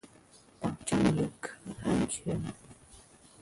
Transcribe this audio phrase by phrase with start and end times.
[0.59, 1.51] 保障游客
[1.83, 2.41] 安全